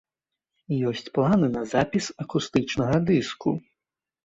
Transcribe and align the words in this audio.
Ёсць 0.91 1.11
планы 1.17 1.51
на 1.57 1.61
запіс 1.75 2.09
акустычнага 2.27 2.95
дыску. 3.13 3.57